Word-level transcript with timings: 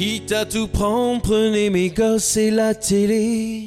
Quitte 0.00 0.32
à 0.32 0.46
tout 0.46 0.66
prendre, 0.66 1.20
prenez 1.20 1.68
mes 1.68 1.90
gosses 1.90 2.38
et 2.38 2.50
la 2.50 2.74
télé. 2.74 3.66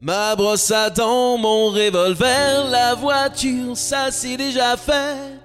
Ma 0.00 0.34
brosse 0.34 0.72
à 0.72 0.90
dents, 0.90 1.38
mon 1.38 1.68
revolver, 1.68 2.68
la 2.68 2.96
voiture, 2.96 3.76
ça 3.76 4.10
c'est 4.10 4.36
déjà 4.36 4.76
fait. 4.76 5.38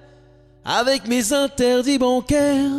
Avec 0.65 1.07
mes 1.07 1.31
interdits 1.31 1.99
bancaires, 1.99 2.71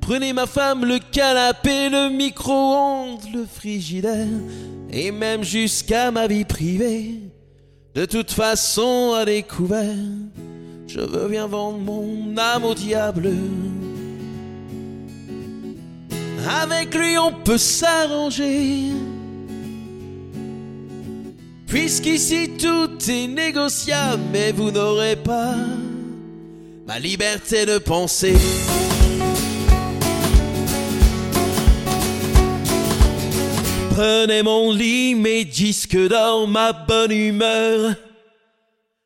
prenez 0.00 0.32
ma 0.32 0.46
femme, 0.46 0.86
le 0.86 0.98
canapé, 0.98 1.90
le 1.90 2.08
micro-ondes, 2.08 3.20
le 3.34 3.44
frigidaire, 3.44 4.26
et 4.90 5.10
même 5.10 5.44
jusqu'à 5.44 6.10
ma 6.10 6.26
vie 6.26 6.46
privée. 6.46 7.20
De 7.94 8.06
toute 8.06 8.30
façon, 8.30 9.12
à 9.14 9.26
découvert, 9.26 9.94
je 10.86 11.00
veux 11.00 11.28
bien 11.28 11.48
vendre 11.48 11.80
mon 11.80 12.34
âme 12.38 12.64
au 12.64 12.72
diable. 12.72 13.30
Avec 16.48 16.94
lui, 16.94 17.18
on 17.18 17.32
peut 17.32 17.58
s'arranger. 17.58 18.92
Puisqu'ici 21.66 22.50
tout 22.58 22.90
est 23.08 23.26
négociable, 23.26 24.22
mais 24.32 24.52
vous 24.52 24.70
n'aurez 24.70 25.16
pas 25.16 25.56
ma 26.86 26.98
liberté 27.00 27.66
de 27.66 27.78
penser. 27.78 28.36
Prenez 33.90 34.42
mon 34.42 34.72
lit, 34.72 35.14
mes 35.14 35.44
disques 35.44 35.96
d'or, 36.08 36.46
ma 36.46 36.72
bonne 36.72 37.10
humeur. 37.10 37.94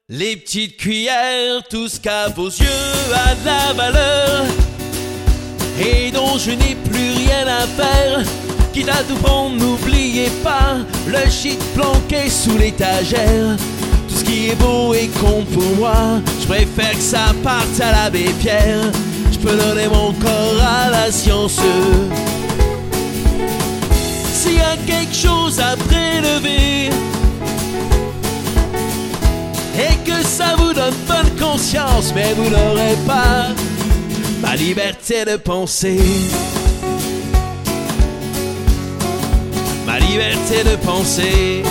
Les 0.08 0.36
petites 0.36 0.76
cuillères, 0.76 1.62
tout 1.70 1.88
ce 1.88 2.00
qu'à 2.00 2.28
vos 2.28 2.48
yeux 2.48 2.66
a 3.14 3.34
de 3.36 3.46
la 3.46 3.72
valeur. 3.72 4.69
Et 5.80 6.10
dont 6.10 6.36
je 6.38 6.50
n'ai 6.50 6.74
plus 6.74 7.12
rien 7.12 7.46
à 7.46 7.66
faire. 7.66 8.22
Quitte 8.72 8.88
à 8.88 9.02
tout 9.02 9.16
prendre, 9.16 9.56
n'oubliez 9.56 10.30
pas 10.44 10.76
le 11.06 11.30
shit 11.30 11.58
planqué 11.74 12.28
sous 12.28 12.56
l'étagère. 12.58 13.56
Tout 14.08 14.14
ce 14.14 14.24
qui 14.24 14.50
est 14.50 14.54
beau 14.56 14.92
et 14.94 15.08
con 15.20 15.44
pour 15.52 15.76
moi, 15.76 16.20
je 16.40 16.46
préfère 16.46 16.92
que 16.92 17.02
ça 17.02 17.34
parte 17.42 17.80
à 17.80 17.92
l'abbé 17.92 18.26
Pierre. 18.40 18.92
Je 19.32 19.38
peux 19.38 19.56
donner 19.56 19.88
mon 19.88 20.12
corps 20.12 20.62
à 20.62 20.90
la 20.90 21.10
science. 21.10 21.58
S'il 24.34 24.56
y 24.56 24.60
a 24.60 24.76
quelque 24.86 25.14
chose 25.14 25.58
à 25.60 25.76
prélever 25.76 26.90
et 29.78 29.96
que 30.04 30.22
ça 30.24 30.56
vous 30.58 30.74
donne 30.74 30.94
bonne 31.08 31.30
conscience, 31.40 32.12
mais 32.14 32.34
vous 32.36 32.50
n'aurez 32.50 32.96
pas 33.06 33.46
ma 34.50 34.56
liberté 34.56 35.24
de 35.24 35.36
penser. 35.38 35.96
Ma 39.86 39.96
liberté 40.00 40.64
de 40.64 40.76
penser. 40.78 41.62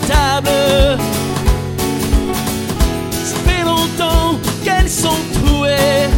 La 0.00 0.14
table. 0.14 1.00
Ça 3.12 3.36
fait 3.46 3.64
longtemps 3.64 4.38
qu'elles 4.64 4.90
sont 4.90 5.20
trouées. 5.34 6.08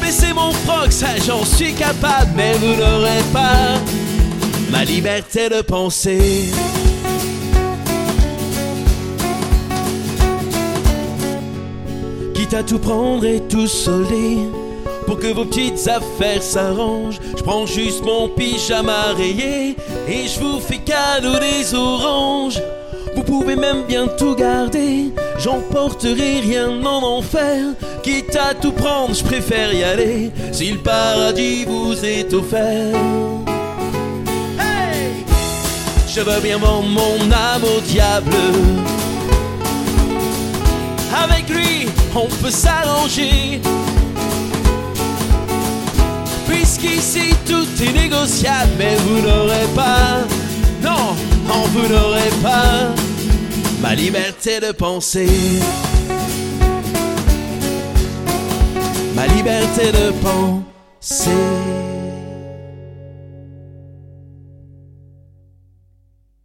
Baisser 0.00 0.32
mon 0.32 0.52
froc, 0.52 0.92
ça 0.92 1.08
j'en 1.26 1.44
suis 1.44 1.74
capable, 1.74 2.30
mais 2.36 2.54
vous 2.54 2.80
n'aurez 2.80 3.22
pas 3.32 3.78
ma 4.70 4.84
liberté 4.84 5.48
de 5.48 5.62
penser. 5.62 6.50
Quitte 12.34 12.54
à 12.54 12.62
tout 12.62 12.78
prendre 12.78 13.24
et 13.24 13.40
tout 13.48 13.66
solder 13.66 14.38
pour 15.06 15.18
que 15.18 15.32
vos 15.32 15.44
petites 15.44 15.88
affaires 15.88 16.42
s'arrangent. 16.42 17.20
Je 17.36 17.42
prends 17.42 17.66
juste 17.66 18.04
mon 18.04 18.28
pyjama 18.28 19.12
rayé 19.16 19.76
et 20.08 20.26
je 20.26 20.40
vous 20.40 20.60
fais 20.60 20.78
cadeau 20.78 21.38
des 21.38 21.74
oranges. 21.74 22.60
Vous 23.14 23.22
pouvez 23.22 23.56
même 23.56 23.84
bien 23.84 24.08
tout 24.08 24.34
garder, 24.34 25.12
j'emporterai 25.38 26.40
rien 26.40 26.84
en 26.84 27.02
enfer. 27.02 27.72
Quitte 28.02 28.36
à 28.36 28.54
tout 28.54 28.72
prendre, 28.72 29.14
je 29.14 29.24
préfère 29.24 29.72
y 29.72 29.82
aller 29.82 30.30
si 30.52 30.70
le 30.72 30.78
paradis 30.78 31.64
vous 31.64 32.04
est 32.04 32.32
offert. 32.34 32.94
Hey! 34.58 35.24
Je 36.14 36.20
veux 36.20 36.40
bien 36.40 36.58
vendre 36.58 36.88
mon 36.88 37.32
âme 37.32 37.64
au 37.64 37.80
diable. 37.80 38.32
Avec 41.24 41.48
lui, 41.48 41.88
on 42.14 42.26
peut 42.42 42.50
s'arranger. 42.50 43.60
Puisqu'ici 46.76 47.34
tout 47.46 47.66
est 47.82 47.92
négociable, 47.92 48.72
mais 48.76 48.96
vous 48.96 49.20
n'aurez 49.20 49.66
pas, 49.74 50.20
non, 50.82 51.14
non, 51.48 51.62
vous 51.72 51.88
n'aurez 51.88 52.28
pas 52.42 52.94
ma 53.80 53.94
liberté 53.94 54.60
de 54.60 54.72
penser. 54.72 55.28
Ma 59.14 59.26
liberté 59.26 59.90
de 59.90 60.12
penser. 60.22 61.55